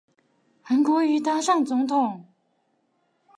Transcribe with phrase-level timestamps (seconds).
[0.65, 2.23] 韓國瑜當上總統